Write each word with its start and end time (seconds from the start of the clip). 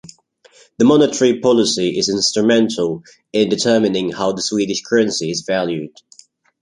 The 0.79 0.85
monetary 0.85 1.39
policy 1.41 1.99
is 1.99 2.09
instrumental 2.09 3.03
in 3.33 3.49
determining 3.49 4.11
how 4.13 4.31
the 4.31 4.41
Swedish 4.41 4.81
currency 4.81 5.29
is 5.29 5.43
valued. 5.45 5.93